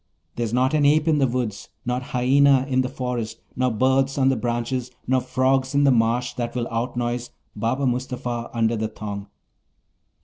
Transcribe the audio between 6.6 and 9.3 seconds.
outnoise Baba Mustapha under the thong!